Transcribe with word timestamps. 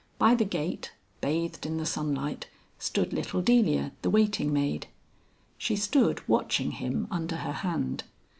By 0.17 0.33
the 0.33 0.45
gate, 0.45 0.93
bathed 1.21 1.63
in 1.67 1.77
the 1.77 1.85
sunlight, 1.85 2.47
stood 2.79 3.13
little 3.13 3.39
Delia, 3.43 3.91
the 4.01 4.09
waiting 4.09 4.51
maid. 4.51 4.87
She 5.59 5.75
stood 5.75 6.27
watching 6.27 6.71
him 6.71 7.07
under 7.11 7.35
her 7.35 7.53
hand. 7.61 8.05